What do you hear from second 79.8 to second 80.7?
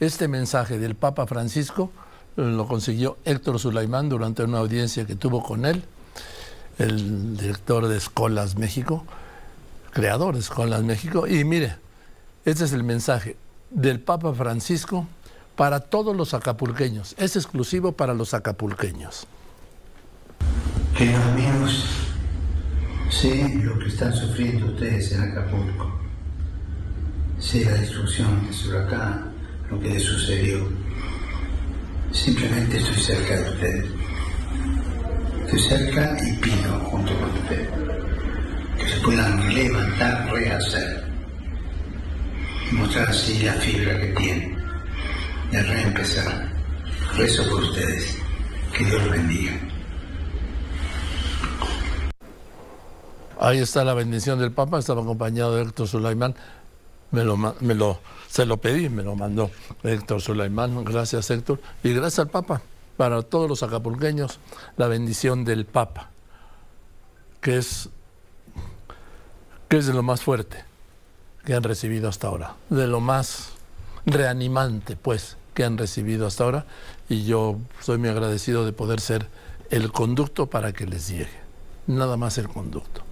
conducto